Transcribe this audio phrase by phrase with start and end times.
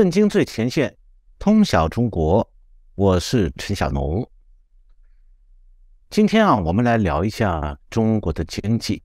[0.00, 0.96] 震惊最前线，
[1.38, 2.50] 通晓中国，
[2.94, 4.26] 我是陈小农。
[6.08, 9.02] 今天啊，我们来聊一下中国的经济，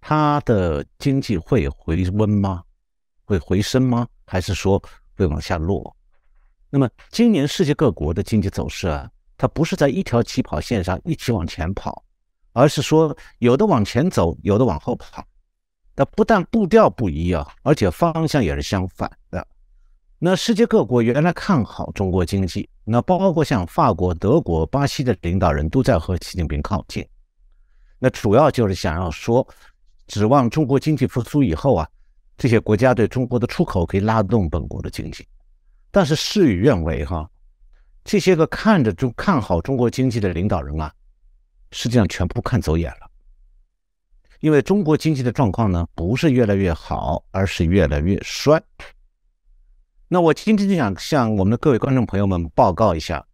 [0.00, 2.62] 它的经济会回温吗？
[3.26, 4.08] 会回升吗？
[4.24, 4.82] 还是说
[5.14, 5.94] 会往下落？
[6.70, 12.02] 那么今年世界各国的经济走势啊，它不是在一条起跑线上一起往前跑，
[12.54, 15.22] 而是说有的往前走，有的往后跑。
[15.94, 19.46] 那不但步调不一样，而且方向也是相反的。
[20.24, 27.04] 那世界各国原来看好中国经济，那包括像法国、德国、巴西的领导人都在和习近平靠近。
[27.98, 29.44] 那主要就是想要说，
[30.06, 31.88] 指望中国经济复苏以后啊，
[32.38, 35.26] 这些国家对中国的出口可以拉动本国的经济。
[35.90, 37.28] 但是事与愿违哈，
[38.04, 40.92] 这些个看着中看好中国经济的领导人啊，
[41.72, 43.10] 实际上全部看走眼了。
[44.38, 48.62] 因为中国经济的状况呢，不是越来越好，而是越来越衰。
[50.12, 53.26] 那我今天就想向我们的各位观众朋友们报告一下，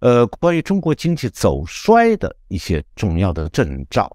[0.00, 4.14] 呃，关于中国经济走衰的一些重要的征兆。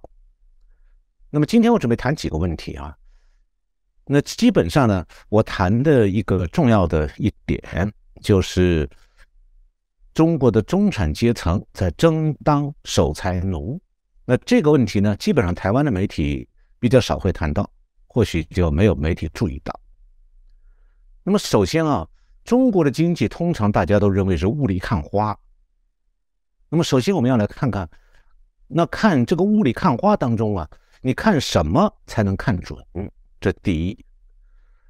[1.32, 2.96] 那么今天我准备谈几个问题啊。
[4.06, 8.88] 那基本上呢，我谈的一个重要的一点就是
[10.14, 13.82] 中国的中产阶层在争当守财奴。
[14.26, 16.48] 那这个问题呢，基本上台湾的媒体
[16.80, 17.68] 比较少会谈到，
[18.06, 19.74] 或许就没有媒体注意到。
[21.30, 22.08] 那么首先啊，
[22.44, 25.38] 中国的经济通常大家都认为是雾里看花。
[26.70, 27.88] 那么首先我们要来看看，
[28.68, 30.68] 那看这个雾里看花当中啊，
[31.02, 32.84] 你看什么才能看准？
[33.40, 34.06] 这第一。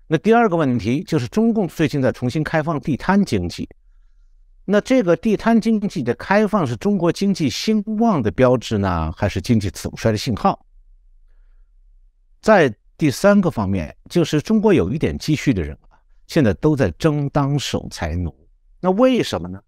[0.07, 3.67] 那第二个问题就是中共最近在重新开放地摊经济。
[4.63, 10.65] 那这个地摊经济的开放是中国经济兴旺的标志呢，还是经济走衰的信号？
[12.39, 15.77] 在第三个方面，就是中国有一点积蓄的人，
[16.29, 18.33] 现在都在争当守财奴。
[18.79, 19.59] 那为什么呢？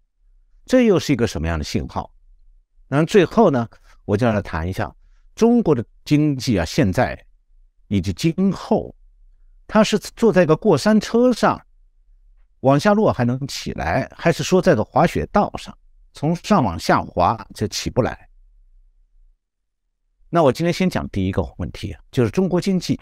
[0.64, 2.14] 这又是一个什么样的信号？
[2.86, 3.68] 那最后呢，
[4.04, 4.94] 我就要来谈一下
[5.34, 7.20] 中国的经济啊，现在
[7.88, 8.94] 以及今后，
[9.66, 11.60] 它是坐在一个过山车上。
[12.60, 15.76] 往下落还能起来，还是说在个滑雪道上，
[16.12, 18.28] 从上往下滑就起不来？
[20.28, 23.00] 那我今天先讲第一个问题，就是中国经济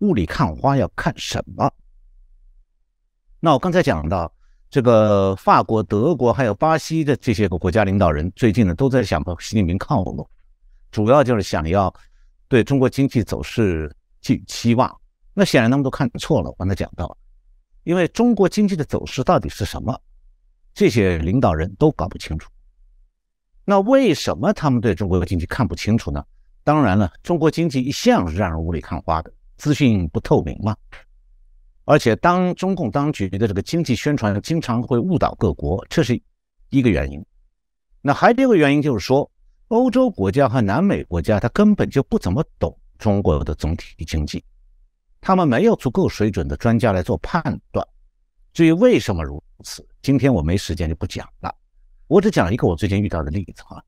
[0.00, 1.72] 雾里看花要看什么？
[3.40, 4.32] 那我刚才讲到
[4.68, 10.28] 这个法国、德国还有巴西的这些个国家领导人，最近呢都在想和习近平靠拢，
[10.90, 11.92] 主要就是想要
[12.48, 14.94] 对中国经济走势寄予期望。
[15.34, 17.16] 那显然他们都看错了，我刚才讲到。
[17.84, 19.98] 因为中国经济的走势到底是什么，
[20.74, 22.50] 这些领导人都搞不清楚。
[23.64, 26.22] 那为什么他们对中国经济看不清楚呢？
[26.64, 30.76] 当然了，中国经济一向是让人雾里看花的，资讯不透明嘛。
[31.90, 36.20] 而且，当中共当局的这个经济宣传经常会误导各国，这是
[36.68, 37.24] 一个原因。
[38.02, 39.28] 那还有一个原因就是说，
[39.68, 44.44] 欧洲国家和南美国家他根本就不怎么懂中国的总体经济。
[45.18, 47.82] 他们没有足够水准的专家来做判断。
[48.52, 51.50] 至于为什么如此，今天我没时间就不讲了。
[52.06, 53.82] 我只讲一个我最近遇到的例子哈，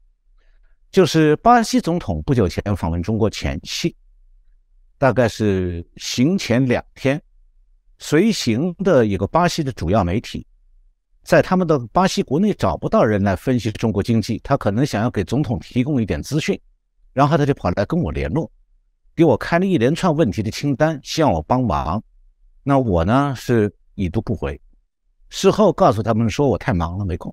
[0.91, 3.94] 就是巴西总统不久前访问中国前夕，
[4.97, 7.21] 大概是行前两天，
[8.00, 10.44] 随行的一个巴西的主要媒体，
[11.22, 16.59] 在他们的巴西国内找不到人来分析中国经济，他可能想要给总统提供一点资讯，
[17.12, 18.50] 然后他就跑来跟我联络。
[19.15, 22.03] 给我开了一连串问题的清单，希望我帮忙。
[22.62, 24.59] 那我呢是已读不回。
[25.28, 27.33] 事后告诉他们说我太忙了，没空。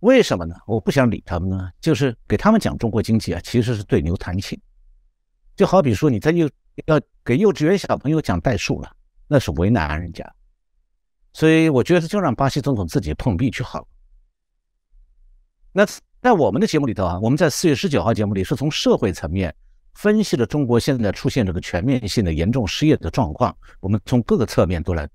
[0.00, 0.54] 为什么呢？
[0.66, 1.70] 我不想理他们呢。
[1.78, 4.58] 就是给他们讲中国经济啊，其实是对牛弹琴。
[5.56, 6.48] 就好比说你在又
[6.86, 8.90] 要给幼稚园小朋友讲代数了，
[9.26, 10.24] 那是为难人家。
[11.32, 13.86] 所以我觉得就让巴西总统自己碰壁就好了。
[15.72, 15.86] 那
[16.20, 19.54] 在我们的节目里头啊，我们在四月十九号节目里是从社会层面。
[19.94, 25.08] 分析了中国现在出现这个全面性的严重失业的状况，我们从各个侧面都来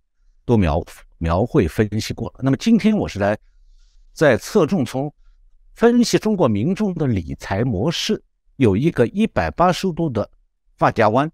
[0.44, 0.84] 都描
[1.20, 2.42] 描绘分析过了。
[2.44, 3.38] 那么今天我是来
[4.12, 5.14] 在侧重从
[5.74, 8.22] 分析中国民众的理财模式
[8.58, 10.30] 有一个一百八十度的
[10.76, 11.32] 发夹弯。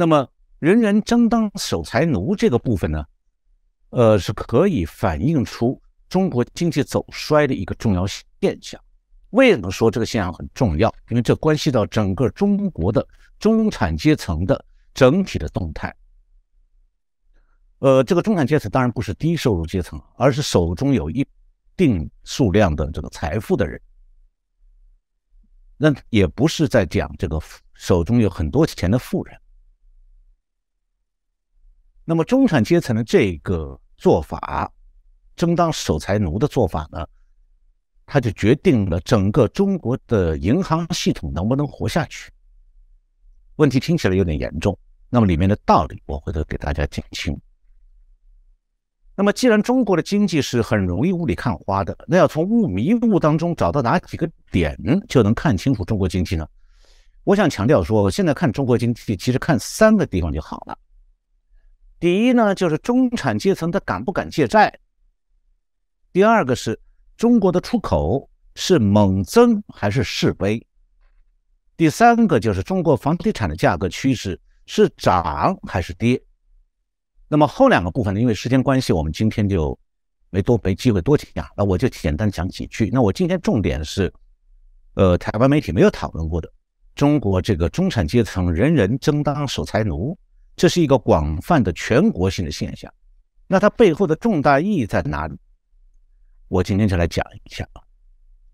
[0.00, 0.26] 那么
[0.60, 3.04] 人人争当守财奴这个部分呢，
[3.90, 8.82] 呃，是可以反映出中国经济走衰的一个重要现象。
[9.28, 10.88] 为什么说这个现象很重要？
[11.10, 13.06] 因为这关系到整个中国的
[13.38, 14.64] 中产阶层的
[14.94, 15.94] 整体的动态。
[17.80, 21.26] 呃，这个中产阶层当然不是低收入阶层，而是手中有一
[21.76, 23.78] 定数量的这个财富的人。
[25.76, 27.38] 那也不是在讲这个
[27.74, 29.38] 手中有很多钱的富人。
[32.10, 34.68] 那么中产阶层的这个做法，
[35.36, 37.06] 争当守财奴的做法呢，
[38.04, 42.28] 它就决定了整个中国的银行系统能不能活下去。
[43.58, 44.76] 问题听起来有点严重，
[45.08, 47.40] 那么里面的道理我回头给大家讲清。
[49.14, 54.76] 那么既然中国的经济是很容易雾里看花的，那要从雾迷雾当中找到哪几个点
[55.08, 56.44] 就能看清楚中国经济呢？
[57.22, 60.76] 我想强调说，现在看中国经济，其实看三个地方就好了。
[62.00, 64.72] 第一呢，就是中产阶层他敢不敢借债；
[66.14, 66.80] 第二个是
[67.14, 70.58] 中国的出口是猛增还是式微；
[71.76, 76.18] 第三个就是中国房地产的价格趋势是涨还是跌。
[77.28, 79.78] 那么后两个部分呢，因为时间关系，我们今天就
[80.30, 82.88] 没多没机会多讲，那我就简单讲几句。
[82.90, 84.10] 那我今天重点是，
[84.94, 86.50] 呃，台湾媒体没有讨论过的，
[86.94, 90.18] 中国这个中产阶层人人争当守财奴。
[90.56, 92.92] 这是一个广泛的全国性的现象，
[93.46, 95.38] 那它背后的重大意义在哪里？
[96.48, 97.82] 我今天就来讲一下啊。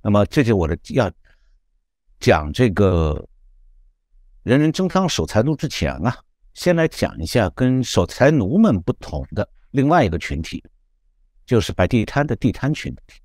[0.03, 1.11] 那么，这就我的要
[2.21, 3.29] 讲这个
[4.45, 6.17] 人人争当守财奴之前啊，
[6.55, 10.63] 先来讲一下跟守财奴们不同的另外一个群体，
[11.45, 13.21] 就是摆地摊的地摊群体。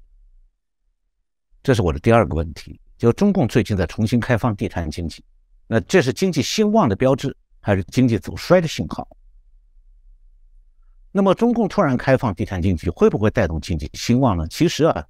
[1.62, 5.24] 这是我的第二个问题，就中共最近在重新开放地摊经济，
[5.68, 7.38] 那这是经济兴旺的标志。
[7.62, 9.08] 还是经济走衰的信号。
[11.14, 14.48] 那么，中共突然开放地摊经济，会不会带动经济兴旺呢？
[14.48, 15.06] 其实啊，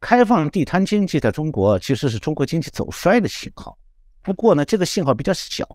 [0.00, 3.78] 开放地摊经济在中国其实是中国经济走衰的信号。
[4.22, 5.68] 不过呢，这个信号比较小，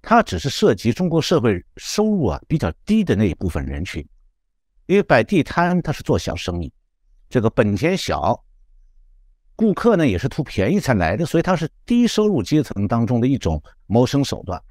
[0.00, 4.06] 它只是涉及中国社会收入啊比较低的那一部分人群。
[4.86, 6.72] 因为摆地摊它是做小生意，
[7.28, 8.44] 这个本钱小。
[9.56, 14.62] 顾客呢也是图便宜才来的，所以它是低收入阶层当中的一种谋生手段。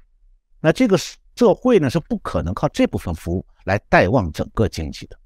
[0.60, 0.96] 那这个
[1.36, 5.18] 社会呢是不可能靠这部分服务来带旺整个经济的。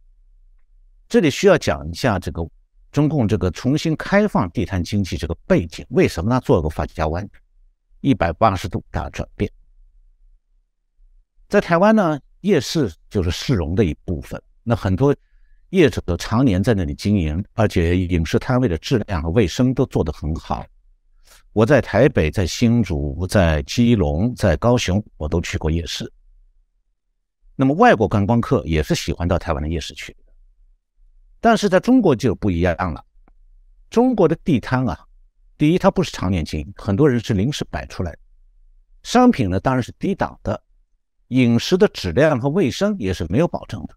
[1.08, 2.46] 这里需要讲一下这个
[2.90, 6.40] 中共这个重新开放地摊经济这个背景，为什么呢？
[6.40, 7.28] 做个发家弯，
[8.00, 9.50] 一百八十度大转变。
[11.48, 15.14] 在台湾呢，夜市就是市容的一部分，那很多。
[15.70, 20.64] 业者常年在那里经营，而且饮食摊位的质量和卫生都做得很好。
[21.58, 26.08] 我在台北、在新竹、在基隆、在高雄，我都去过夜市。
[27.56, 30.16] 那么外国观光客也是喜欢到台湾的夜市去，
[31.40, 33.04] 但是在中国就不一样了。
[33.90, 34.96] 中国的地摊啊，
[35.56, 38.18] 第一它不是常年经营，很多人是临时摆出来的。
[39.02, 40.62] 商品呢当然是低档的，
[41.26, 43.96] 饮食的质量和卫生也是没有保证的。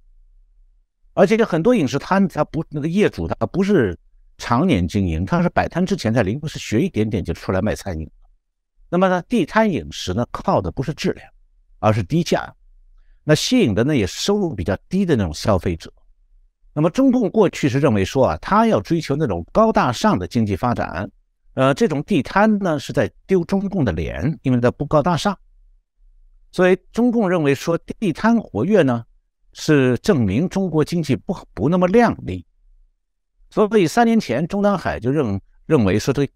[1.14, 3.96] 而且很多饮食摊，他不那个业主，他不是
[4.42, 8.10] 常年经营，他是摆摊之前在临时学一点点就出来卖餐饮。
[8.90, 11.28] 那么呢，地摊饮食呢，靠的不是质量，
[11.78, 12.52] 而是低价，
[13.24, 15.94] 那吸引的呢也是收入比较低的那种消费者。
[16.74, 21.08] 那么中共过去是认为说啊，他要追求那种高大上的经济发展，
[21.54, 25.38] 呃，这种地摊呢是在丢中共的脸，因为它不高大上。
[26.52, 29.06] 所以中共认为说地摊活跃呢。
[29.54, 32.46] 是证明中国经济不不那么靓丽，
[33.52, 36.28] 所以三年前中南海就认认为说，这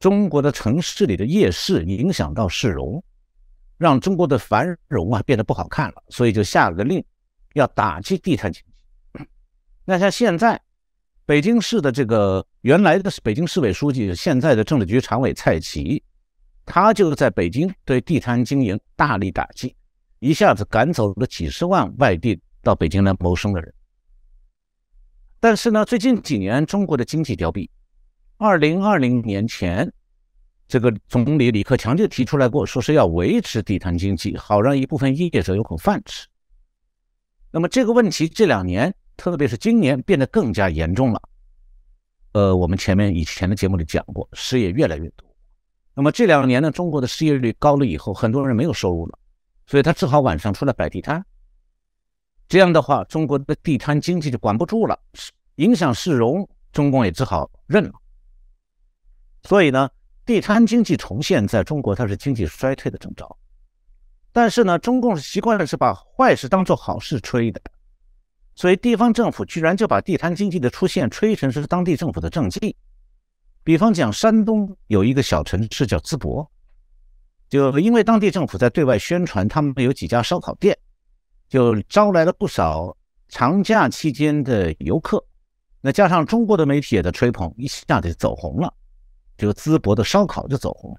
[0.00, 3.04] 中国的城市里的夜市影响到市容，
[3.78, 7.04] 让中国的繁荣啊变得不好看了，所以就下了个令，
[7.52, 9.26] 要打击地摊经济。
[9.84, 10.60] 那像现在
[11.26, 16.02] 北京市的这个原来的北京市委书记，现在的政治局常委蔡奇，
[16.64, 19.76] 他就在北京对地摊经营大力打击，
[20.20, 22.40] 一下子赶走了几十万外地。
[22.64, 23.74] 到北京来谋生的人，
[25.42, 27.68] 但是呢，最近几年中国的经济凋敝。
[28.36, 29.92] 二零二零年前，
[30.68, 36.28] 这个总理李克强就提出来过，说是要维持地摊经济，好让一部分业者有口饭吃。
[37.50, 41.20] 那么这个问题这两年，特别是今年变得更加严重了。
[42.34, 45.28] 呃，我们前面以前的节目里讲过，失业越来越多。
[45.92, 49.18] 那么这两年呢，中国的失业率高了以后，很多人没有收入了，
[49.66, 51.26] 所以他只好晚上出来摆地摊。
[52.52, 55.00] 这样的话，中国的地摊经济就管不住了，
[55.54, 57.92] 影响市容，中共也只好认了。
[59.44, 59.88] 所以呢，
[60.26, 63.38] 地摊经济重现在中国，它是经济衰退的征兆。
[64.32, 67.62] 但是呢，中共是习惯了是把坏事当做好事吹的，
[68.54, 72.76] 所以地方政府居然就把地摊经济的出现吹成是当地政府的政绩。
[73.64, 76.46] 比方讲，山东有一个小城市叫淄博，
[77.48, 80.78] 就因为当地政府在对外宣传，他们有几家烧烤店。
[81.52, 82.96] 就招来了不少
[83.28, 85.22] 长假期间的游客，
[85.82, 88.72] 那加上中国的媒体也在吹捧，一下子就走红了。
[89.36, 90.96] 这个淄博的烧烤就走红了。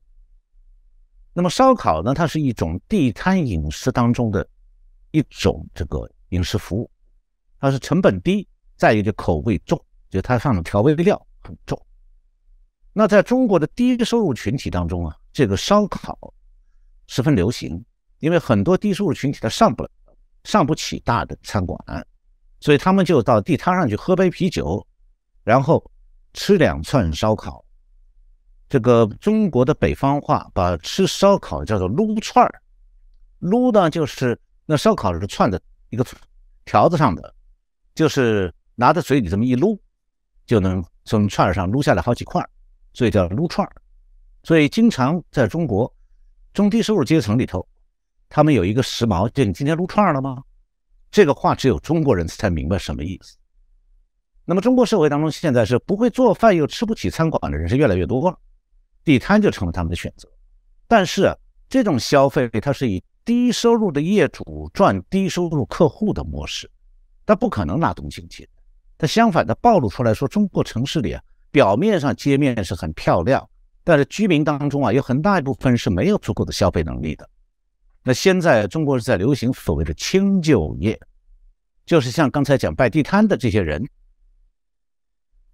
[1.34, 4.48] 那么烧烤呢，它是一种地摊饮食当中的
[5.10, 6.88] 一种这个饮食服务，
[7.60, 11.84] 它是成本低，再一个就口味重，就它上的调味料很重。
[12.94, 16.32] 那在中国的低收入群体当中啊，这个烧烤
[17.08, 17.84] 十分流行，
[18.20, 19.90] 因为很多低收入群体他上不了、
[20.44, 21.80] 上不起大的餐馆，
[22.60, 24.86] 所以他们就到地摊上去喝杯啤酒，
[25.44, 25.84] 然后
[26.34, 27.64] 吃两串烧烤。
[28.70, 32.62] 这个中国的北方话把吃烧烤叫做撸串儿，
[33.40, 36.06] 撸呢就是那烧烤是串的一个
[36.66, 37.36] 条子上的，
[37.94, 39.80] 就是拿在嘴里这么一撸，
[40.46, 42.44] 就能从串上撸下来好几块，
[42.94, 43.76] 所以叫撸串儿。
[44.44, 45.94] 所以经常在中国
[46.54, 47.66] 中低收入阶层里头，
[48.36, 50.42] 他们有一个时髦，就你今天撸串了吗？
[51.12, 53.38] 这个话只有中国人才明白什么意思。
[54.44, 58.36] 那么中国社会当中现在是不会做饭又吃不起餐馆的人是越来越多了。
[59.04, 60.28] 地摊就成了他们的选择，
[60.88, 61.32] 但是
[61.70, 66.68] 这种消费它是以低收入的业主赚低收入客户的模式，
[67.28, 68.50] 它不可能拉动经济。
[68.98, 71.22] 它相反的暴露出来说，中国城市里啊，
[71.52, 73.48] 表面上街面是很漂亮，
[73.84, 77.30] 但是居民当中啊，有很大一部分是没有足够的消费能力的。
[78.04, 81.00] 那现在中国是在流行所谓的轻就业，
[81.86, 83.84] 就是像刚才讲摆地摊的这些人，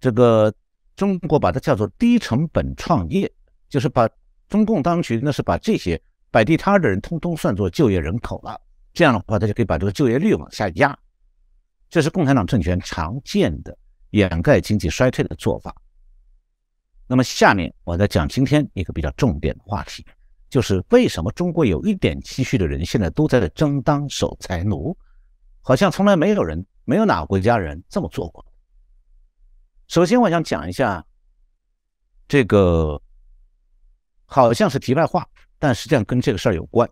[0.00, 0.52] 这个
[0.96, 3.30] 中国把它叫做低成本创业。
[3.68, 4.10] 就是把
[4.48, 5.96] 中共当局那是把这些
[6.28, 8.60] 摆地摊的人通通算作就业人口了，
[8.92, 10.98] 这样的话他就可以把这个就业率往下压，
[11.88, 13.78] 这是共产党政权常见的
[14.10, 15.72] 掩盖经济衰退的做法。
[17.06, 20.04] 那么下面我再讲今天一个比较重点的话题，
[20.50, 24.94] 就是为什么中国有一点积蓄的人现在都在争当守财奴，
[25.62, 28.44] 好像从来没有人没有哪个国家人这么做过。
[29.86, 31.02] 首先我想讲一下
[32.28, 33.00] 这个。
[34.32, 35.26] 好像是题外话，
[35.58, 36.88] 但实际上跟这个事儿有关。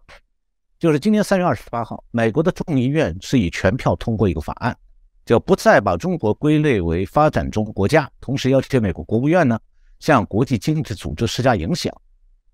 [0.76, 4.76] 就是今年三月二十八号，美国的众议院是以全票通过一个法案，
[5.24, 9.56] 就不再把中国归类为发展中国家，同时要求美国国务院呢
[10.00, 11.94] 向国际经济组织施加影响，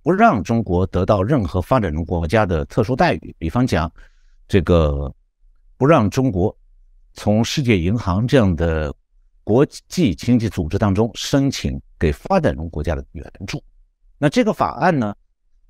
[0.04, 3.34] 不让中国得到任何发展中国家的特殊待遇。
[3.38, 3.90] 比方讲，
[4.46, 5.12] 这个
[5.78, 6.54] 不让中国
[7.14, 8.94] 从世界银行这样的
[9.42, 13.64] 国际经济组织当中申请给发展中国家的援助。
[14.18, 15.16] 那这个法案呢，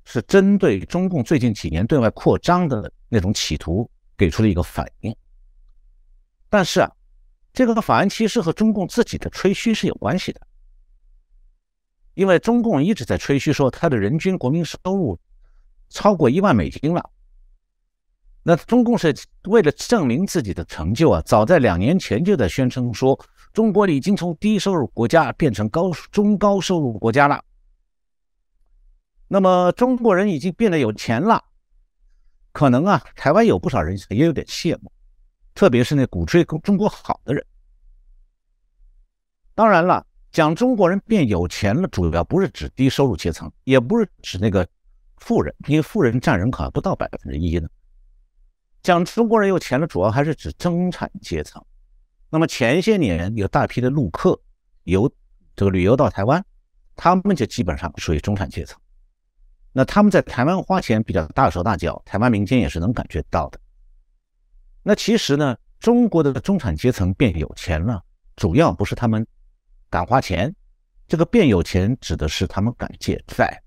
[0.03, 5.15] 是针对中共最近几年对外扩张的那种企图给出了一个反应。
[6.49, 6.91] 但是啊，
[7.53, 10.41] 这个法案其实和中共自己的吹嘘是有关系的，
[12.15, 15.19] 因为中共一直在吹嘘说它的人均国民收入
[15.89, 17.11] 超过一万美金了。
[18.41, 19.13] 那中共是
[19.47, 23.19] 为了证明自己的成就啊，早在两年前就在宣称说，
[23.51, 27.43] 中国已经从低收入国家变成高中高收入国家了。
[29.27, 31.43] 那么中国人已经变得有钱了，
[32.51, 34.91] 可能啊，台湾有不少人也有点羡慕，
[35.55, 37.43] 特别是那鼓吹中国好的人。
[39.55, 40.05] 当然了，
[40.35, 44.67] 讲中国人变有钱了，主要不是指低收入阶层，也不是指那个
[45.15, 47.69] 富人，因为富人占人口还不到百分之一呢。
[48.83, 51.63] 讲中国人有钱了，主要还是指中产阶层。
[52.29, 54.37] 那么前些年有大批的陆客
[54.83, 55.09] 游
[55.55, 56.45] 这个旅游到台湾，
[56.97, 58.77] 他们就基本上属于中产阶层。
[59.71, 63.59] 那他们在台湾花钱比较大手大脚，台湾民间也是能感觉到的。
[64.83, 68.03] 那其实呢，中国的中产阶层变有钱了，
[68.35, 69.25] 主要不是他们
[69.89, 70.53] 敢花钱，
[71.07, 73.61] 这个变有钱指的是他们敢借债，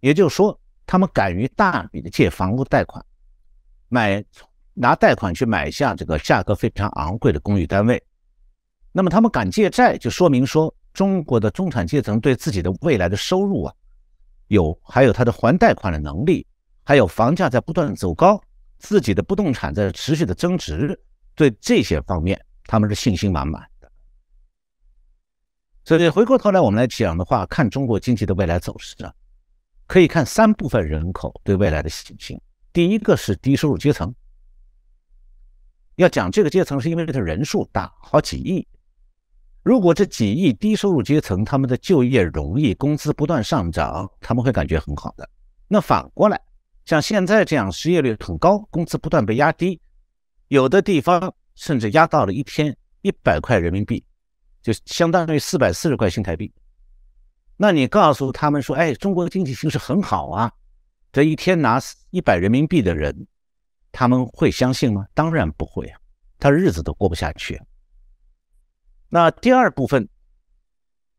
[0.00, 3.04] 也就是说，他们敢于大笔的借房屋贷款，
[3.88, 4.24] 买
[4.74, 8.02] 拿贷款去买下这个价格非常昂贵的公寓单位。
[8.92, 13.74] 那么他们敢借债，就说明说中国的中产阶层对自己的未来的收入啊。
[14.48, 16.46] 有，还有他的还贷款的能力，
[16.84, 18.40] 还有房价在不断走高，
[18.78, 21.00] 自己的不动产在持续的增值，
[21.34, 23.66] 对这些方面他们是信心满满。
[25.84, 29.12] 所以回过头来我们来讲的话，看中国经济的未来走势啊，
[29.86, 32.40] 可以看三部分人口对未来的信心。
[32.72, 34.12] 第一个是低收入阶层，
[35.96, 38.66] 要讲这个阶层是因为它人数大，好几亿。
[39.62, 45.28] 如果这几亿低收入阶层他们的就业容易，工资不断上涨，他们会感觉很好的。
[45.68, 46.40] 那反过来，
[46.86, 49.78] 像现在这样失业率很高，工资不断被压低，
[50.48, 54.02] 有的地方甚至压到了一天一百块人民币，
[54.64, 56.50] 就相当于四百四十块新台币。
[57.54, 60.50] 那你告诉他们说：“哎，中国经济形势很好啊，
[61.12, 61.78] 这一天拿
[62.08, 63.26] 一百人民币的人，
[63.92, 65.06] 他们会相信吗？
[65.12, 66.00] 当然不会啊，
[66.38, 67.60] 他日子都过不下去。”
[69.10, 70.08] 那第二部分，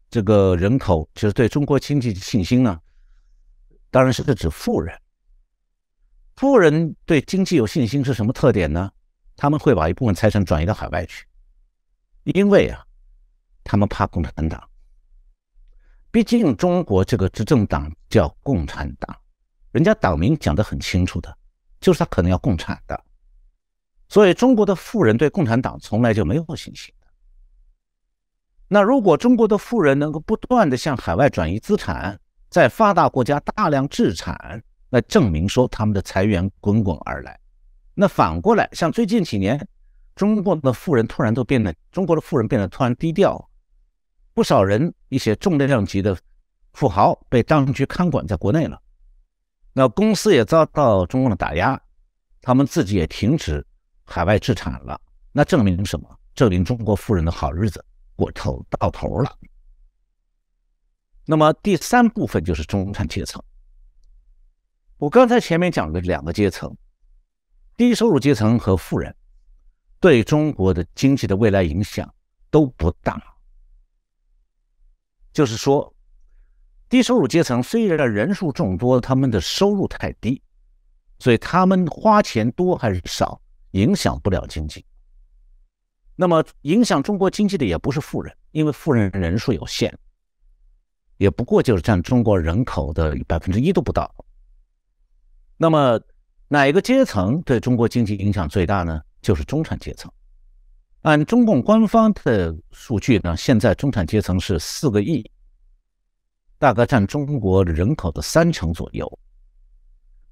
[0.09, 2.81] 这个人口就是对中国经济的信心呢，
[3.91, 4.99] 当然是指富人。
[6.35, 8.91] 富人对经济有信心是什么特点呢？
[9.37, 11.25] 他们会把一部分财产转移到海外去，
[12.23, 12.84] 因为啊，
[13.65, 14.63] 他们怕共产党。
[16.11, 19.13] 毕竟中国这个执政党叫共产党，
[19.73, 21.37] 人家党名讲得很清楚的，
[21.81, 23.03] 就是他可能要共产的。
[24.07, 27.07] 所以中国的富人对共产党从来就没有信心的。
[28.67, 32.17] 那如果中国的富人能够不断的向海外转移资产，
[32.49, 37.37] 在发达国家大量置产，那证明说他们的财源滚滚而来。
[37.93, 39.67] 那反过来，像最近几年，
[40.15, 43.49] 中国的富人突然都变得，中国的富人变得突然低调，
[44.35, 46.15] 不少人一些重量级的
[46.73, 48.79] 富豪被当局看管在国内了，
[49.71, 51.81] 那公司也遭到中共的打压，
[52.41, 53.65] 他们自己也停止
[54.03, 54.99] 海外置产了。
[55.31, 56.19] 那证明什么？
[56.33, 57.83] 证明中国富人的好日子
[58.17, 59.39] 过头到头了。
[61.25, 63.41] 那么第三部分就是中产阶层。
[64.97, 66.75] 我刚才前面讲的两个阶层，
[67.77, 69.15] 低收入阶层和富人，
[70.01, 72.13] 对中国的经济的未来影响
[72.49, 73.34] 都不大。
[75.35, 75.93] 就是说，
[76.87, 80.41] 低收入阶层虽然人数众多，他们的收入太低，
[81.19, 84.85] 所以他们花钱多还是少，影响不了经济。
[86.15, 89.93] 那么影响中国经济的也不是富人，因为富人人数有限。
[91.17, 94.09] 也不过就是占中国人口的百分之一都不到。
[95.57, 95.99] 那么
[96.47, 99.01] 哪个阶层对中国经济影响最大呢？
[99.21, 100.09] 就是中产阶层。
[101.05, 105.23] 按中共官方的数据呢，现在中产阶层是四个亿，
[106.57, 109.07] 大概占中国人口的三成左右。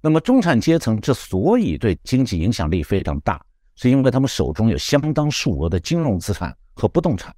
[0.01, 3.39] 那么中产阶层之所以对经济影响力非常大，
[3.75, 7.31] 是因为他们手中有相当数额的金融资产和不动产。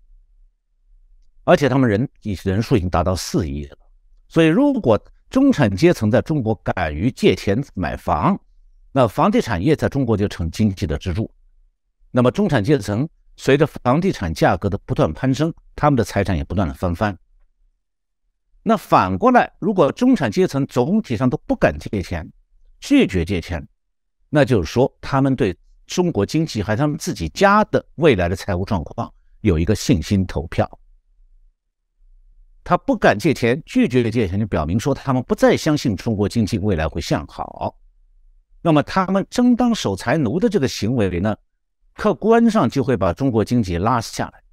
[1.44, 3.78] 而且他们人人数已经达到四亿了，
[4.30, 4.98] 所以如果
[5.30, 8.40] 中产阶层在中国敢于借钱买房，
[8.94, 11.30] 那房地产业在中国就成经济的支柱。
[12.12, 13.06] 那么中产阶层
[13.38, 17.18] 随着房地产价格的不断攀升，他们的财产也不断的翻番。
[18.64, 22.28] 那反过来，如果中产阶层总体上都不敢借钱，
[22.80, 23.68] 拒绝借钱，
[24.30, 30.68] 那就是说他们对中国经济还有他们自己家的未来的财务状况有一个信心投票。
[32.64, 37.78] 他不敢借钱，拒绝借钱，就表明说他们不再相信中国经济未来会向好。
[38.64, 41.38] 那么，他们争当守财奴的这个行为呢，
[41.96, 44.44] 客观上就会把中国经济拉下来，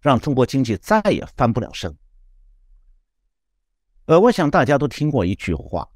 [0.00, 1.94] 让中国经济再也翻不了身。
[4.06, 5.88] 呃，我想大家都听过一句话，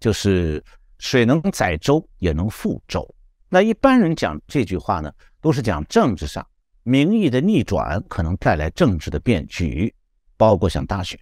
[0.00, 0.64] 就是
[0.98, 3.14] “水能载舟，也能覆舟”。
[3.48, 6.44] 那一般人讲这句话呢，都是讲政治上
[6.82, 9.94] 民意的逆转可能带来政治的变局。
[10.38, 11.18] 包括像大选，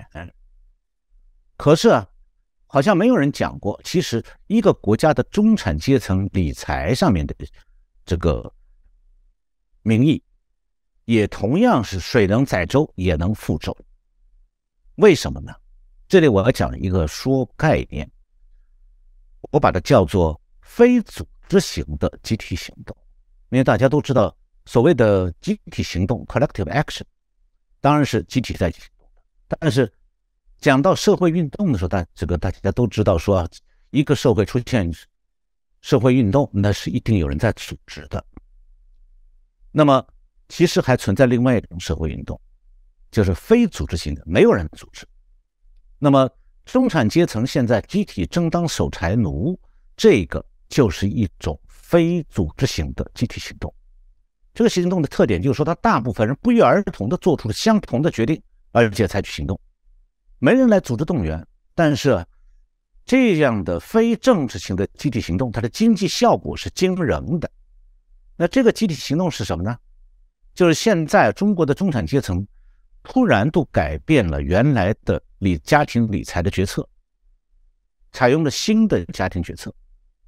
[1.56, 2.04] 可是啊，
[2.66, 7.32] 好像没有人讲过，其实一个国家的中产阶层理财上面的
[8.04, 8.52] 这个
[9.84, 10.20] 民意，
[11.04, 13.76] 也同样是水能载舟，也能覆舟。
[14.96, 15.54] 为什么呢？
[16.08, 18.10] 这里我要讲一个说概念，
[19.50, 22.96] 我把它叫做非组织型的集体行动，
[23.50, 27.02] 因为大家都知道，所谓的集体行动 （collective action）
[27.80, 29.06] 当然是集体在行动。
[29.46, 29.92] 但是，
[30.60, 33.46] 讲到社会运动的时候，大这个大家都知道，说
[33.90, 34.90] 一个社会出现
[35.82, 38.24] 社会运动，那是一定有人在组织的。
[39.76, 40.06] 那么，
[40.48, 42.40] 其实还存在另外一种社会运动，
[43.10, 45.04] 就是非组织性的，没有人组织。
[45.98, 46.30] 那么，
[46.64, 49.58] 中产阶层现在集体争当守财奴，
[49.96, 53.74] 这个就是一种非组织型的集体行动。
[54.54, 58.40] 这个行动的特点就是说，他大部分人不约而同的做出了相同的决定。
[58.70, 59.60] 而且采取行动，
[60.40, 61.44] 没人来组织动员。
[61.76, 62.24] 但是，
[63.04, 67.48] 这样的非政治性的集体行动，它的经济效果是惊人的。
[68.36, 69.76] 那这个集体行动是什么呢？
[70.54, 72.46] 就是现在中国的中产阶层
[73.02, 76.88] 突然都改变了原来的理家庭理财的决策，
[78.12, 79.74] 采用了新的家庭决策。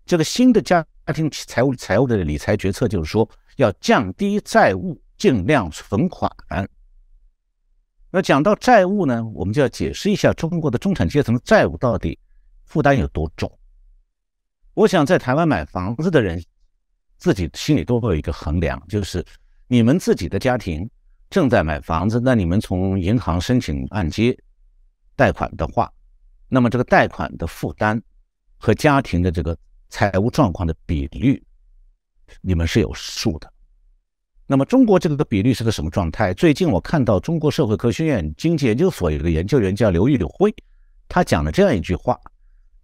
[0.04, 6.30] 这个新的家家庭财务财务的理财决策就是说，要降低债务，尽量存款。
[8.10, 12.18] 那讲到债务呢，我们就要解释一下中国的中产阶层债务到底
[12.64, 13.50] 负担有多重。
[14.74, 16.42] 我想在台湾买房子的人
[17.18, 19.24] 自己心里都会有一个衡量，就是
[19.66, 20.88] 你们自己的家庭
[21.30, 24.36] 正在买房子，那你们从银行申请按揭
[25.16, 25.92] 贷款的话，
[26.48, 28.00] 那么这个贷款的负担
[28.58, 29.56] 和家庭的这个
[29.88, 31.42] 财务状况的比率，
[32.40, 33.52] 你们是有数的。
[34.46, 36.32] 那么中国这个的比率是个什么状态？
[36.32, 40.54] 最近我看到中国社会科学院经济研究所有一个研究员叫刘玉柳辉，
[41.08, 42.16] 他讲了这样一句话，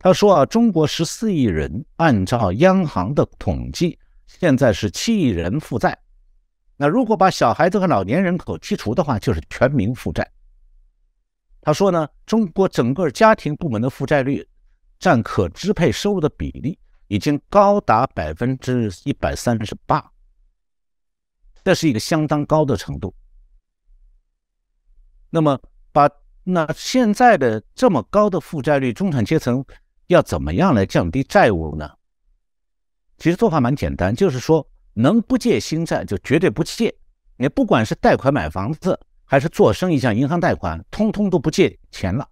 [0.01, 3.97] 他说啊，中国十四亿人，按照央行的统计，
[4.39, 5.99] 现在是七亿人负债。
[6.77, 10.29] 那如果把小孩子和老年人口剔除的话，就是全民负债。
[11.61, 14.45] 他说呢，中国整个家庭部门的负债率
[14.99, 20.11] 占可支配收入的比例已经高达百分之一百三十八，
[21.63, 23.15] 这是一个相当高的程度。
[25.31, 25.61] 那么，
[25.93, 26.11] 把
[26.43, 29.65] 那现在的这么高的负债率，中产阶层
[30.09, 31.89] 要怎么样来降低债务呢？
[33.23, 36.93] 其实做法蛮简单，就是说能不借新债就绝对不借，
[37.37, 38.99] 你不管是贷款买房子。
[39.25, 42.29] 还是做生意，向银行贷款，通通都不借钱了。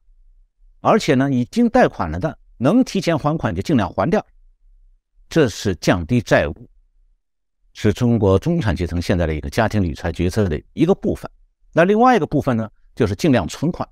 [0.81, 4.27] 而且呢，已经贷款了的，能提前还款就尽量还掉。
[5.29, 6.69] 这是降低债务，
[7.73, 11.31] 是中国中产阶层现在的一个家庭理财决策的一个部分。
[11.73, 13.89] 那另外一个部分呢，就是尽量存款，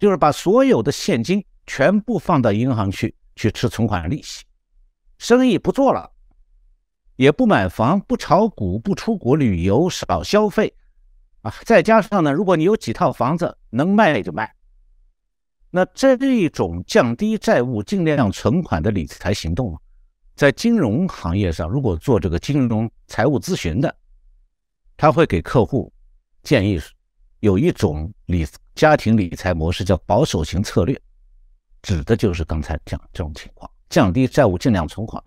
[0.00, 4.44] 就是把所有的现金全部放到银行去，去吃存款利息。
[5.18, 6.10] 生意不做了，
[7.16, 10.72] 也不买房，不炒股，不出国旅游，少消费。
[11.42, 14.54] 啊再加上呢，如果你有几套房子能卖就卖，
[15.70, 19.78] 那这一种降低债务、尽量存款的理财行动，
[20.34, 23.94] 在金融行业上，如果做这个金融财务咨询的，
[24.96, 25.92] 他会给客户
[26.42, 26.80] 建议
[27.40, 31.00] 有一种理家庭理财模式叫保守型策略，
[31.82, 35.22] 指的就是刚才讲这种情况，降低债务、尽量存款。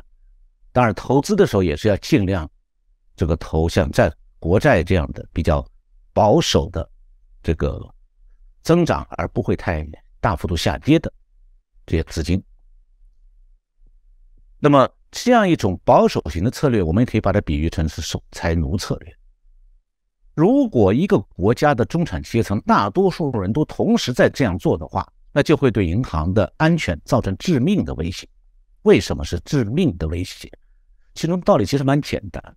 [0.72, 2.50] 当然，投资的时候也是要尽量
[3.16, 5.66] 这个投像债、国债这样的比较。
[6.12, 6.90] 保守的
[7.42, 7.80] 这个
[8.62, 9.88] 增长，而不会太
[10.20, 11.14] 大幅度下跌的
[11.86, 12.44] 这些资金。
[14.58, 19.16] 那么，这样一种保守型的策略，我们也可以把它比喻成是守财奴策略。
[20.34, 28.28] 如果一个国家的中产阶层大多数人都同时在这样做的话，那就会对银行的安全造成致命的威胁。
[28.82, 30.52] 为什么是致命的威胁？
[31.14, 32.56] 其中道理其实蛮简单的，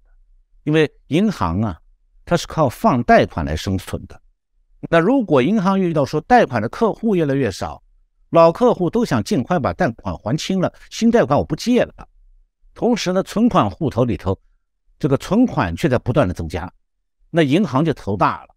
[0.64, 1.78] 因为银行啊。
[2.24, 4.18] 它是靠放贷款来生存的。
[4.88, 7.82] 那如果银行遇到说贷款的客户越来越少，
[8.30, 11.92] 老客户都想尽快把贷款还清了，新贷款我不借了。
[12.74, 14.38] 同时呢，存款户头里头
[15.00, 16.72] 这个存款却在不断的增加，
[17.28, 18.54] 那银行就头大了。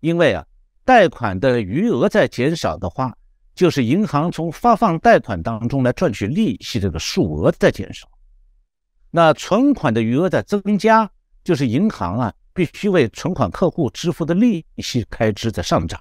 [0.00, 0.42] 因为啊，
[0.82, 3.14] 贷款的余额在减少的话，
[3.54, 8.08] 就是银行从发放贷款当中来赚取利息这个数额在减少。
[9.12, 11.08] 那存款的余额在增加，
[11.44, 12.34] 就是银行啊。
[12.54, 15.98] 必须为存款客户支付的利息开支在上涨，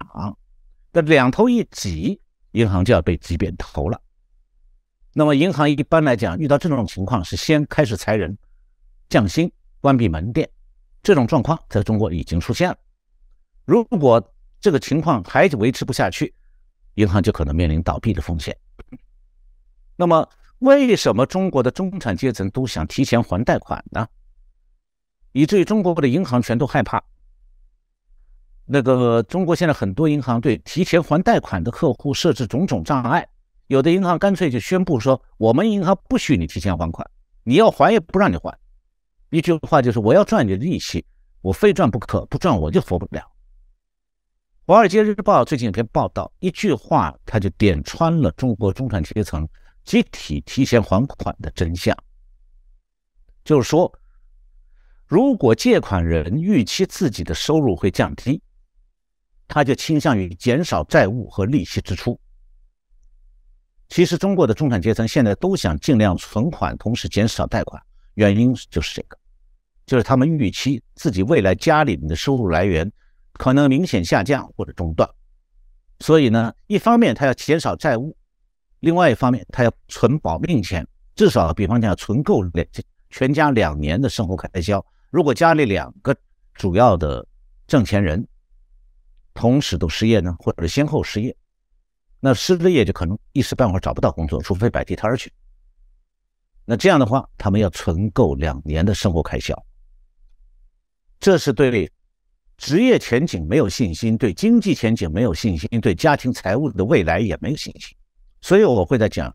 [0.91, 2.19] 那两头一挤，
[2.51, 4.01] 银行就要被挤扁头了。
[5.13, 8.37] 那么，银行一般来讲遇到这种情况是先开始裁人、
[9.07, 10.49] 降薪、关闭门店，
[11.01, 12.77] 这种状况在中国已经出现了。
[13.63, 14.21] 如果
[14.59, 16.35] 这个情况还维持不下去，
[16.95, 18.53] 银行就可能面临倒闭的风险。
[19.95, 20.27] 那么，
[20.61, 24.07] 为什么中国的中产阶层都想提前还贷款呢？
[25.31, 27.03] 以至于中国的银行全都害怕。
[28.65, 33.27] 那个中国现在很多银行对提前还贷款的客户设置种种障碍，
[33.67, 37.09] 有的银行干脆就宣布说：“我们银行不许你提前还款，
[37.43, 38.55] 你要还也不让你还。”
[39.31, 41.03] 一句话就是：“我要赚你的利息，
[41.41, 43.21] 我非赚不可，不赚我就活不了。”
[44.73, 49.47] 《华尔街日报》最近有篇报道，一句话他就点穿了中国中产阶层
[49.83, 51.97] 集体提前还款的真相，
[53.43, 53.91] 就是说。
[55.07, 58.41] 如果借款人预期自己的收入会降低，
[59.45, 62.17] 他就倾向于减少债务和利息支出。
[63.89, 69.17] 其实，中国的中产阶层现在都想尽量存款，同时减少贷款，原因就是这个，
[69.85, 72.89] 就是他们预期自己未来家里面的收入来源
[73.33, 75.09] 可能明显下降或者中断，
[75.99, 78.15] 所以呢，一方面他要减少债务，
[78.81, 82.67] 另外一方面他要存保命钱，至少比方讲存够两
[83.09, 84.85] 全家两年的生活开销。
[85.09, 86.15] 如果家里两个
[86.53, 87.25] 主要的
[87.67, 88.27] 挣钱人
[89.33, 91.35] 同时都失业呢，或者先后失业，
[92.19, 95.31] 那失了业就可能一时半会儿找不到工作，除非摆地摊儿去。
[96.65, 99.55] 那这样的话，他们要存够两年的生活开销，
[101.19, 101.91] 这是对
[102.57, 107.95] 职业前景没有信心，对经济前景没有信心，对家庭财务的未来也没有信心。
[108.51, 109.33] 所以我会在讲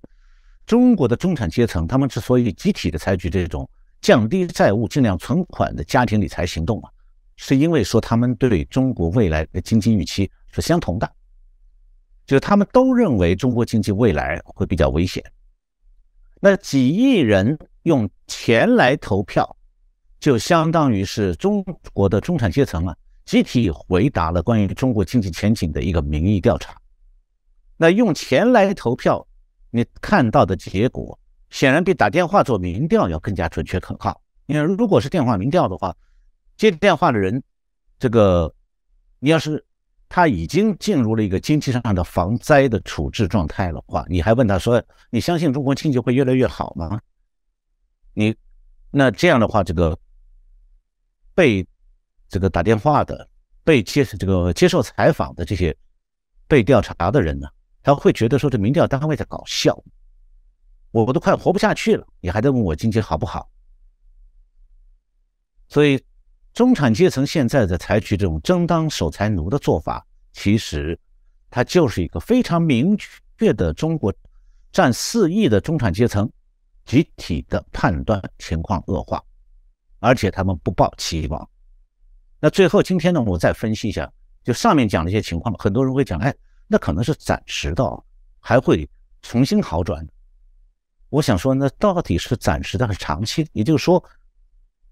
[0.67, 3.67] 中国的中产阶层，他们之所以集体的采取这种。
[4.03, 6.91] 降低债务、尽量存款的家庭理财行动啊，
[7.37, 11.11] 是因为说他们对中国未来的经济预期是相同的，
[12.27, 15.25] 就是他们都认为中国经济未来会比较危险。
[16.39, 19.57] 那几亿人用钱来投票，
[20.21, 26.77] 就相当于是中国的中产阶层啊，集体回答了关于中国经济前景的一个民意调查。
[27.77, 29.27] 那用钱来投票，
[29.71, 31.19] 你看到的结果
[31.51, 34.21] 显然比打电话做民调要更加准确可靠。
[34.47, 35.95] 因为如果是电话民调的话，
[36.57, 37.43] 接电话的人，
[37.99, 38.55] 这个
[39.19, 39.65] 你要是
[40.09, 47.01] 他已经进入了一个经济上的防灾的处置状态的话，你还问他说：“你相信中国经济会越来越好吗？”
[48.15, 48.35] 你
[48.91, 49.99] 那这样的话，这个
[51.35, 51.67] 被
[52.29, 53.29] 这个打电话的、
[53.65, 55.77] 被接这个接受采访的这些
[56.47, 57.49] 被调查的人呢，
[57.87, 59.73] 他会觉得说这民调单位在搞笑，
[60.91, 63.49] 我我都快活不下去了，你还在问我经济好不好？
[65.69, 66.05] 所以。
[66.53, 70.99] 中产阶层现在在采取这种争当守财奴的做法，其实
[71.51, 72.97] 它就是一个非常明
[73.39, 74.11] 确的中国
[74.73, 76.33] 占四亿的中产阶层
[76.87, 79.23] 集体的判断情况恶化，
[79.99, 81.47] 而且他们不抱期望。
[82.41, 84.11] 那最后今天呢，我再分析一下，
[84.43, 86.35] 就上面讲的一些情况，很多人会讲，哎，
[86.67, 88.05] 那可能是暂时的，
[88.41, 88.89] 还会
[89.23, 90.07] 重新好转。
[91.09, 93.51] 我想说，那到底是暂时的还是长期的？
[93.53, 94.03] 也就是说。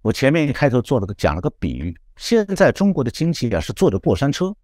[0.02, 4.54] 我前面一开头做了个讲了个比喻，现在中国的经济啊是坐着过山车，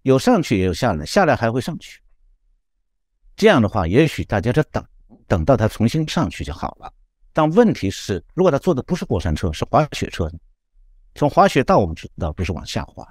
[0.00, 2.00] 有上去也有下来，下来还会上去。
[3.36, 4.82] 这样的话，也许大家就等
[5.26, 6.90] 等到它重新上去就好了。
[7.34, 10.26] 但问题是，如果他坐的不是过山车，是滑雪车，
[11.14, 13.06] 从滑雪道我们知道不是往下滑。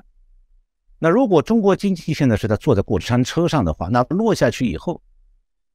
[0.98, 5.02] 那如果中国经济现在是在坐在过山车上的话，那落下去以后，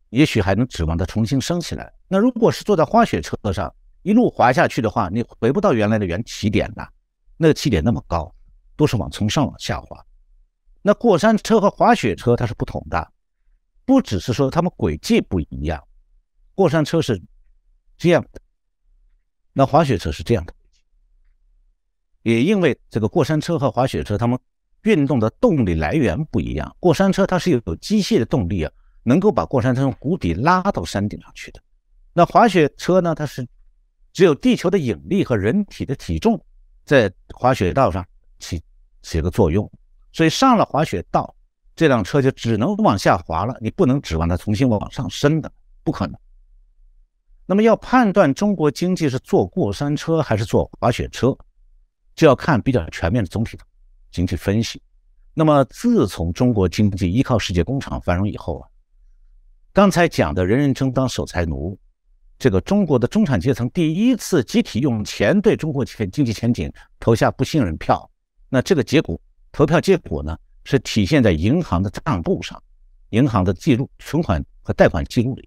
[0.08, 1.92] 也许还能指望它重新升起来。
[2.08, 6.88] 那如果是坐在滑雪车上，一路滑下去的话，你回不到原来的原起点了。
[7.36, 8.34] 那个起点那么高，
[8.76, 10.04] 都是往从上往下滑。
[10.82, 13.12] 那过山车和滑雪车它是不同的，
[13.84, 15.82] 不只是说它们轨迹不一样。
[16.54, 17.20] 过山车是
[17.98, 18.40] 这样的，
[19.52, 20.54] 那滑雪车是这样的。
[22.22, 24.38] 也因为这个过山车和滑雪车，它们
[24.82, 26.76] 运动的动力来源不一样。
[26.78, 31.60] 过山车它是有机械的动力啊，能够把过山车从谷底拉到山顶上去的。
[32.12, 33.46] 那滑雪车呢，它是。
[34.12, 36.44] 只有地球的引力和人体的体重
[36.84, 38.04] 在滑雪道上
[38.40, 38.60] 起
[39.02, 39.70] 起个作用，
[40.12, 41.32] 所以上了滑雪道，
[41.76, 43.56] 这辆车就只能往下滑了。
[43.60, 45.50] 你不能指望它重新往上升的，
[45.84, 46.18] 不可能。
[47.46, 51.32] 那么要判断中国经济是坐过山车还是坐滑雪车，
[52.16, 53.64] 就要看比较全面的总体的
[54.10, 54.80] 经济分析。
[55.32, 58.68] 那么自从中国经济依靠世界工厂繁荣以后啊，
[59.72, 61.78] 刚才讲的人人争当守财奴。
[62.38, 68.10] 这个中国的中产阶层第一次集体用钱对中国前经济前景投下不信任票，
[68.48, 69.20] 那这个结果
[69.52, 72.60] 投票结果呢，是体现在银行的账簿上，
[73.10, 75.46] 银行的记录、存款和贷款记录里。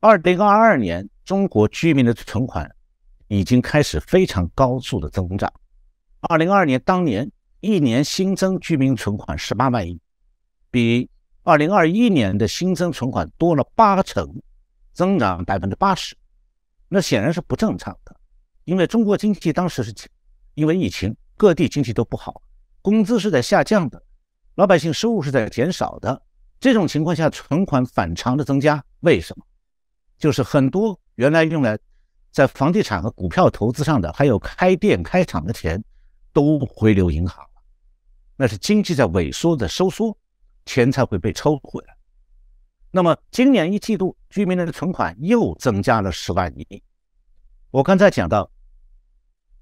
[0.00, 2.68] 二零二二年，中国居民的存款
[3.28, 5.52] 已经开始非常高速的增长。
[6.28, 7.30] 二零二二年当年
[7.60, 10.00] 一年新增居民存款十八万亿，
[10.70, 11.08] 比
[11.42, 14.28] 二零二一年的新增存款多了八成。
[14.94, 16.14] 增长百分之八十，
[16.86, 18.14] 那显然是不正常的，
[18.64, 19.90] 因为中国经济当时是
[20.52, 22.42] 因为疫情，各地经济都不好，
[22.82, 24.02] 工资是在下降的，
[24.56, 26.20] 老百姓收入是在减少的。
[26.60, 29.46] 这种情况下，存款反常的增加，为什么？
[30.18, 31.78] 就是很多原来用来
[32.30, 35.82] 在房地产和股票投资上的，还有开店开厂的钱，
[36.32, 37.50] 都回流银行了。
[38.36, 40.16] 那是经济在萎缩的收缩，
[40.64, 41.96] 钱才会被抽回来。
[42.90, 46.82] 那么今年一季度居民的存款又增加了十万亿。
[47.70, 48.50] 我刚才讲到，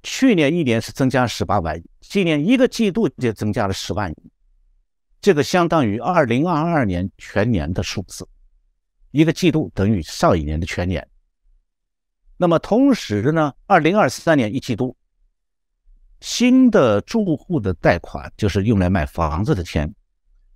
[0.02, 4.32] 去年一年是增加十八万亿，今年一个季度就增加了十万亿，
[5.20, 8.26] 这个相当于二零二二年全年的数字，
[9.10, 11.06] 一个季度等于上一年的全年。
[12.36, 14.96] 那么同时呢，二零二三年一季度
[16.20, 19.92] 新的住户的贷款，就是用来买房子的钱。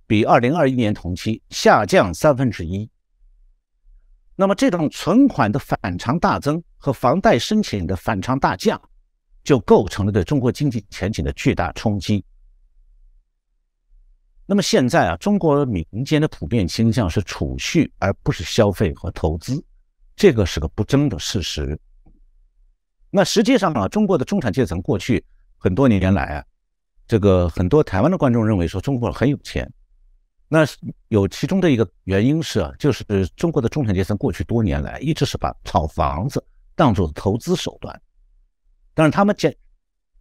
[0.07, 2.87] 比二零二一年同期下降三分之一。
[4.35, 8.79] 那么，这种存款的反常大增和房贷申请的反常大降，
[9.43, 12.23] 就构成了对中国经济前景的巨大冲击。
[14.45, 19.63] 那么现在啊，中国民间的普遍倾向是储蓄，而不是消费和投资，
[20.15, 21.79] 这个是个不争的事实。
[23.09, 25.25] 那实际上啊，中国的中产阶层过去
[25.65, 26.45] 很多年来啊，
[27.07, 29.67] 这个很多台湾的观众认为说中国很有钱。
[30.47, 33.03] 那是有其中的一个原因是啊，就是
[33.35, 37.99] 中国的中产阶层过去多年来一直是把炒房子当做投资手段，
[38.93, 39.51] 但是他们假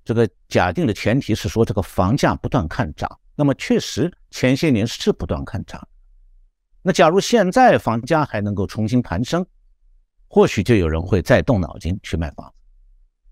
[0.03, 5.87] 这个假定的前提是说这个房价不断看涨，那么确实前些年是不断看涨。
[6.81, 9.45] 那假如现在房价还能够重新攀升，
[10.27, 12.51] 或许就有人会再动脑筋去买房。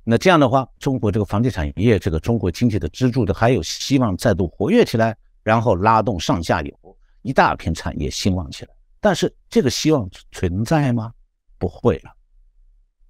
[0.04, 5.16] 那这样的话，中国这个房地产业这个中国经济的支柱的还有希望再度活跃起来。
[5.44, 11.12] 然后拉动上下游一大片产业兴旺起来，但是这个希望存在吗？
[11.58, 12.12] 不会了，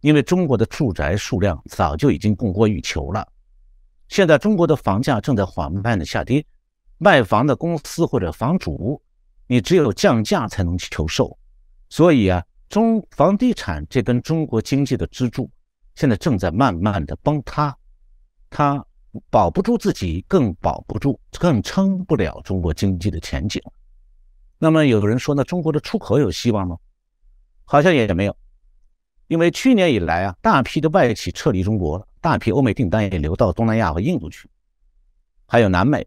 [0.01, 3.29] 因为中国的住宅数量早就已经供过于求了。
[4.09, 6.43] 现在中国的房价正在缓慢的下跌，
[6.97, 9.03] 卖房的公司或者房主，
[9.47, 11.39] 你只有降价才能求售。
[11.91, 15.51] 所以啊，中房地产这根中国经济的支柱，
[15.95, 17.77] 现在正在慢慢的崩塌，
[18.51, 18.85] 它
[19.31, 23.63] 保不住自己，更保不住，更撑不了中国经济的前景。
[24.59, 26.77] 那么有人说，那中国的出口有希望吗？
[27.65, 28.37] 好像也没有，
[29.29, 32.07] 因为去年以来啊，大批的外企撤离中国了。
[32.21, 34.49] 大批欧美订单也流到东南亚和印度去，
[35.47, 36.07] 还有南美。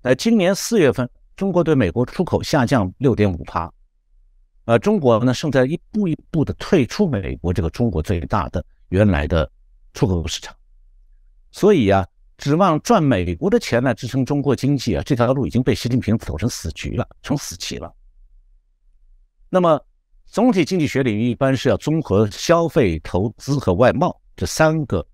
[0.00, 3.70] 在今年四月份，中国对美国出口下降六点五帕，
[4.64, 9.50] 呃，中国呢正在一步一步的退出美国这个中国最大的原来的
[9.92, 10.54] 出口市场。
[11.50, 17.92] 所以啊，指望赚美国的钱来支撑中国经济啊，这条路已经被习近平走成死局了，成死棋了。
[19.48, 19.84] 那么，
[20.26, 25.04] 总体经济学领域一般是要综合消费、投资和外贸这三个。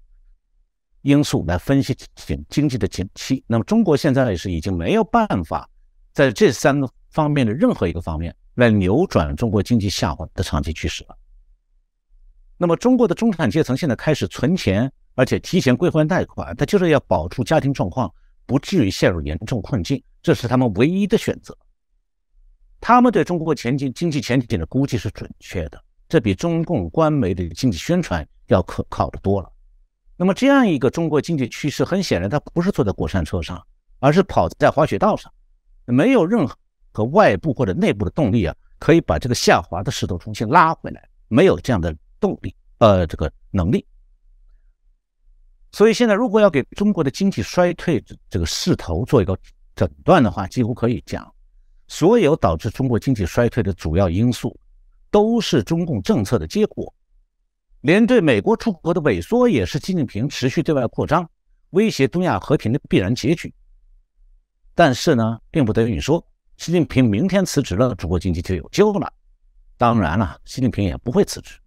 [1.02, 5.70] 因素来分析经经济的景气，那么中国现在也是已经没有办法
[6.12, 11.16] 在这三个方面的任何一个方面来扭转中国经济下滑的长期趋势了。
[12.58, 18.12] 那么中国的中产阶层现在开始存钱，而且提前归还贷款，他就是要保住家庭状况
[18.46, 21.56] 不至于陷入严重困境，这是他们唯一的选择。
[22.80, 29.50] 他们对中国前景经济前景的估计是准确的，这比中共官媒的经济宣传要可靠的多了。
[30.16, 33.62] 那么这样一个中国经济趋势，很显然它不是坐在过山车上，
[33.98, 35.30] 而是跑在滑雪道上，
[35.84, 36.48] 没有任
[36.92, 43.86] 何外部或者内部的动力啊，可以把这个下滑的势头重新拉回来，没有这样的动力，呃，这个能力。
[45.72, 49.38] 所以现在如果要给中国的经济衰退这个势头做一个
[49.74, 51.30] 诊断的话，几乎可以讲，
[51.86, 54.58] 所有导致中国经济衰退的主要因素，
[55.10, 56.92] 都是中共政策的结果。
[57.82, 61.28] 连对美国出口的萎缩也是习近平持续对外扩张、
[61.70, 63.52] 威胁东亚和平的必然结局。
[64.74, 66.26] 但是呢，并不等于说
[66.56, 69.12] 习近平明天辞职了，中国经济就有救了。
[69.76, 71.58] 当然了，习近平也不会辞职。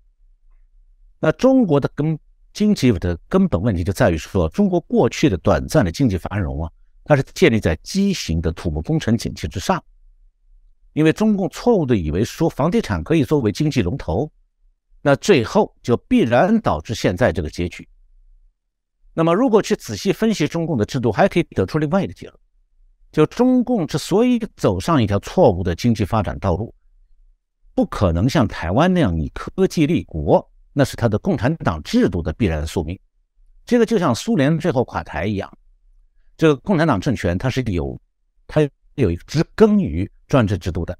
[1.19, 2.17] 那中国的根
[2.53, 6.71] 经济的根本问题就在于说，中国过去的短暂的经济繁荣啊，
[7.03, 9.83] 它是建立在畸形的土木工程景气之上，
[10.93, 14.31] 因为中共错误的以为说房地产可以作为经济龙头。
[15.01, 17.87] 那最后就必然导致现在这个结局。
[19.13, 22.37] 那么，如果去仔细分析中共的制度，还可以得出另外一个结论：
[23.11, 26.73] 就中共之所以走上一条错误的经济发展道路，
[27.73, 30.45] 不可能像台湾那样以科技立国，
[30.79, 32.97] 那是他的共产党制度的必然宿命。
[33.65, 35.57] 这个就像苏联最后垮台一样，
[36.37, 37.99] 这个共产党政权它是有，
[38.47, 38.61] 它
[38.95, 40.97] 有一个植根于专制制度的，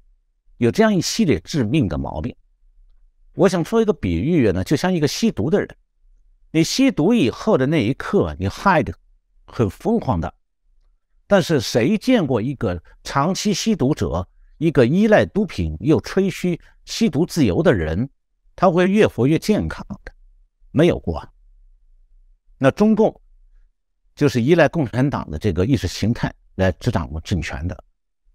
[0.58, 2.36] 有这样一系列致命的毛病。
[3.32, 5.76] 我想说一个比喻呢，就像一个吸毒的人，
[6.50, 8.92] 你吸毒以后的那一刻，你害的
[9.46, 10.34] 很疯狂的。
[11.26, 18.10] 但是谁见过一个长期吸毒者，一个依赖毒品又吹嘘吸毒自由的人，
[18.60, 20.12] 他会越活越健康的？
[20.70, 21.26] 没有过。
[22.58, 23.18] 那中共
[24.14, 27.84] 就是依赖共产党的这个意识形态来执掌政权的，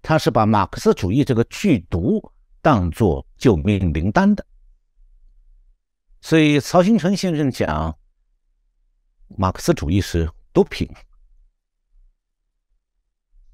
[0.01, 2.19] 他是把马克思主义这个剧毒
[2.59, 4.43] 当做救命灵丹的。
[6.21, 7.95] 所以，曹新成先生讲，
[9.27, 10.89] 马克思主义是毒品，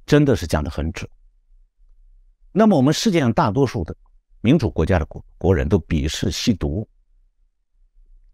[0.06, 1.06] 真的是讲的很准。
[2.54, 3.94] 那么，我们世界上大多数的
[4.42, 6.88] 民主国家的国国人都鄙视吸毒。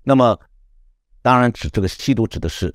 [0.04, 0.40] 那么，
[1.22, 2.74] 当然指这个吸毒指的是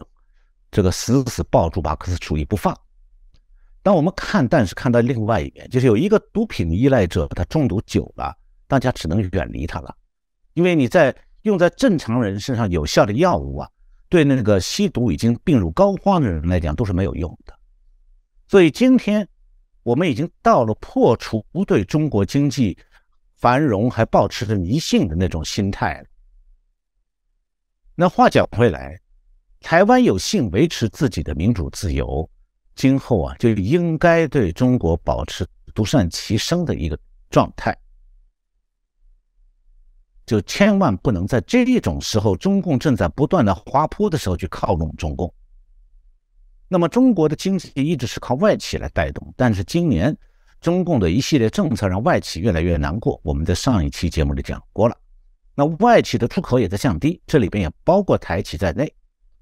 [0.70, 2.78] 这个死死抱住马克思主义不放。
[3.82, 8.36] 当我们看，但是看到另外一边，就是有一个毒品依赖者，他中毒久了，
[8.68, 9.96] 大家只能远离他了，
[10.54, 11.14] 因为你在。
[11.42, 13.68] 用在正常人身上有效的药物啊，
[14.08, 17.52] 对那个吸毒已经病入膏肓的人来讲都是没有用的。
[18.46, 19.28] 所以今天
[19.82, 22.78] 我们已经到了破除不对中国经济
[23.42, 26.06] 繁荣还保持着迷信的那种心态了。
[27.96, 28.96] 那话讲回来，
[29.58, 32.30] 台湾有幸维持自己的民主自由，
[32.76, 36.96] 今后啊就应该对中国保持独善其身的一个
[37.30, 37.76] 状态。
[40.24, 45.34] 就千万不能在这一种时候，中共正在不断的滑坡的时候去靠拢中共。
[46.68, 50.16] 那么中国的经济一直是靠外企来带动，但是今年
[50.62, 53.20] 中共的一系列政策让外企越来越难过。
[53.24, 54.96] 我们在上一期节目里讲过了，
[55.56, 58.90] 那外企的出口也在降低，这里边也包括台企在内。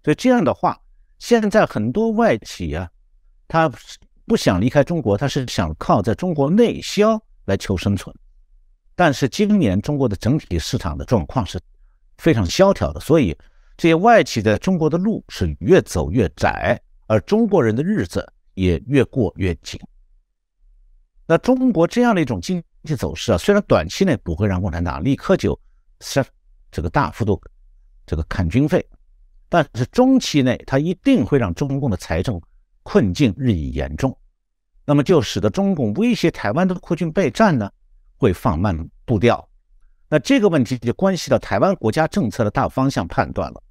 [0.03, 0.81] 所以这样的话，
[1.19, 2.89] 现在很多外企啊，
[3.47, 3.71] 他
[4.25, 8.15] 不想离开中国，他是想靠在中国内销来求生存。
[8.97, 11.61] 但是今年中国的整体市场的状况是
[12.17, 13.37] 非常萧条的，所以
[13.77, 19.79] 这些外企在中国的路是越走越窄，而中国人的日子也越过越紧。
[21.31, 25.57] 那中国这样的一种经济走势啊，虽然短期内不会让共产党立刻就
[26.01, 26.27] 删
[26.73, 27.41] 这个大幅度
[28.05, 28.85] 这个砍军费，
[29.49, 32.41] 但是中期内它一定会让中共的财政
[32.83, 34.19] 困境日益严重，
[34.85, 37.71] 那么就使得中共威胁台湾的扩军备战呢？
[38.17, 39.49] 会放慢步调，
[40.09, 43.63] 那这个问题就关系到台湾国家政策的大方向判断了。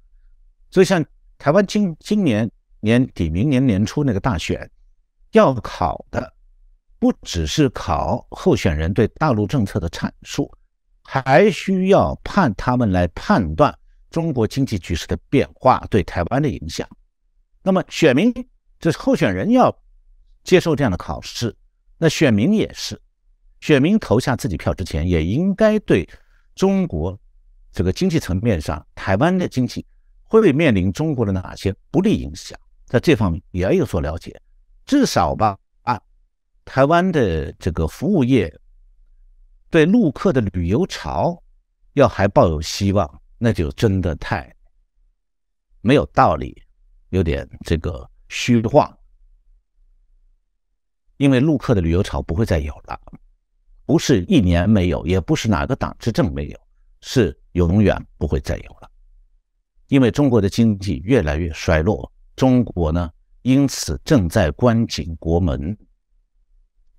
[0.70, 1.04] 所以，像
[1.36, 2.50] 台湾今今年
[2.80, 4.70] 年底、明年年初那个大选，
[5.32, 6.32] 要考的
[7.00, 10.48] 不只是考候选人对大陆政策的阐述，
[11.02, 13.76] 还需要判他们来判断
[14.10, 16.86] 中国经济局势的变化对台湾的影响。
[17.62, 18.32] 那么，选民
[18.78, 19.76] 这候选人要
[20.44, 21.56] 接受这样的考试，
[21.98, 23.00] 那选民也是。
[23.60, 26.08] 选民投下自己票之前，也应该对
[26.54, 27.18] 中国
[27.72, 29.84] 这个经济层面上，台湾的经济
[30.24, 34.38] 会面临中国的哪些不利影响，在这方面也要有所了解。
[34.86, 35.58] 至少吧，
[36.72, 38.60] 台湾的这个服务业
[39.70, 41.42] 对陆客的旅游潮
[41.94, 44.54] 要还抱有希望，那就真的太
[45.80, 46.62] 没有道理，
[47.08, 48.96] 有点这个虚晃，
[51.16, 52.96] 因为陆客的旅游潮不会再有了。
[53.84, 56.60] 不是一年没有，也不是哪个党执政没有，
[57.00, 58.88] 是永远不会再有了。
[59.88, 63.10] 因为中国的经济越来越衰落，中国呢，
[63.42, 65.76] 因此正在关紧国门。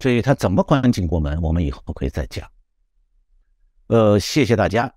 [0.02, 2.50] 至于他怎么关紧国门，我们以后可以再讲。
[3.86, 4.92] 呃，谢谢大家，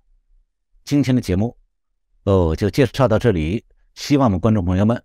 [0.83, 1.55] 今天的节目，
[2.23, 3.63] 哦，就介绍到这里。
[3.93, 4.99] 希望我们观众朋友们，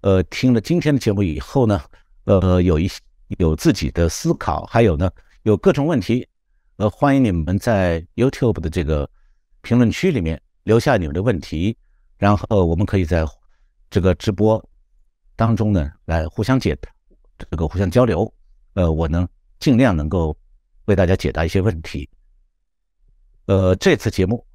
[0.00, 1.80] 呃，听了今天的节目以后呢，
[2.24, 2.90] 呃，有一
[3.38, 5.08] 有自己的思考，还有呢。
[5.44, 6.26] 有各种问题，
[6.74, 9.08] 呃，欢迎你们在 YouTube 的这个
[9.60, 11.78] 评论区里面留下你们的问题，
[12.18, 13.24] 然后我们可以在
[13.90, 14.60] 这个直播
[15.36, 16.76] 当中呢来互相解
[17.38, 18.34] 这个互相交流，
[18.74, 19.28] 呃，我呢
[19.58, 20.36] 尽量能够
[20.84, 22.08] 为大家解答一些问题。
[23.46, 24.46] 呃，这次节目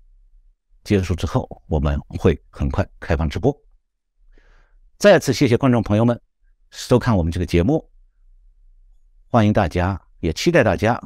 [0.83, 3.55] 结束之后，我们会很快开放直播。
[4.97, 6.19] 再次谢谢观众朋友们
[6.69, 7.89] 收看我们这个节目，
[9.27, 10.01] 欢迎大家。
[10.21, 11.01] 也期待大家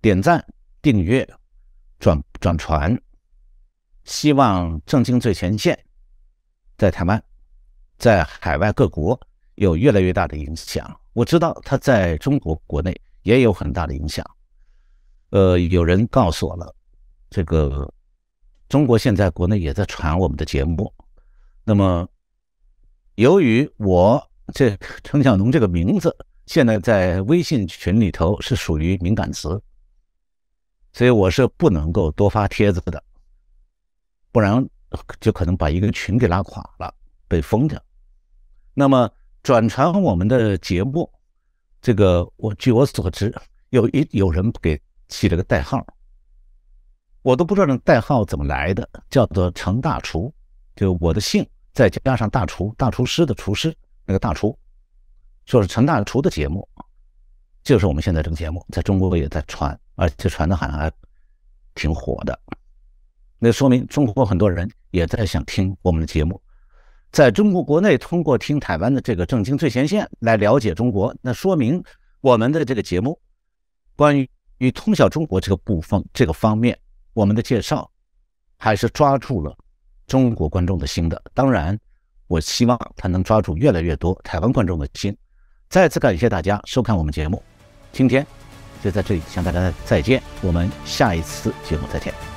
[0.00, 0.42] 点赞、
[0.80, 1.28] 订阅、
[1.98, 2.98] 转转传。
[4.04, 5.78] 希望正经最前线
[6.78, 7.22] 在台湾、
[7.98, 9.20] 在海外各国
[9.56, 10.98] 有越来越大的影响。
[11.12, 14.24] 我知道他在中国国内也有很大的影响。
[15.30, 16.74] 呃，有人告诉我了，
[17.28, 17.92] 这个
[18.68, 20.90] 中国现在国内也在传我们的节目。
[21.64, 22.08] 那么，
[23.16, 26.16] 由于我这 程小农这个名字。
[26.46, 29.60] 现在在微信群里头是属于敏感词，
[30.92, 33.02] 所以我是不能够多发帖子的，
[34.30, 34.64] 不然
[35.18, 36.94] 就可能把一个群给拉垮了，
[37.26, 37.82] 被封掉。
[38.74, 39.10] 那么
[39.42, 41.10] 转传我们的节目，
[41.86, 43.32] 这个我据我所知，
[43.68, 44.76] 有一有人给
[45.06, 45.86] 起了个代号，
[47.22, 50.34] 我都不知道那代号怎么来的，叫做程大厨，
[50.74, 53.72] 就我的姓再加上大厨，大厨师的厨师，
[54.04, 54.58] 那个大厨。
[55.44, 56.68] 说是陈大厨的节目，
[57.62, 60.90] 就是我们现在这个节目，在中国也在传，而且传的好像还
[61.76, 62.36] 挺火的。
[63.38, 66.42] 那说明中国很多人也在想听我们的节目，
[67.16, 71.82] 在中国国内通过听台湾的这个正经最前线来了解中国，那说明
[72.20, 73.18] 我们的这个节目
[73.96, 76.78] 关于与通晓中国这个部分这个方面，
[77.14, 77.90] 我们的介绍
[78.58, 79.56] 还是抓住了
[80.06, 81.22] 中国观众的心的。
[81.32, 81.78] 当然，
[82.26, 85.16] 我希望他能抓住越来越多台湾观众的心。
[85.70, 87.42] 再次感谢大家收看我们节目，
[87.92, 88.26] 今天
[88.84, 92.35] 就在这里向大家再见，我们下一次节目再见。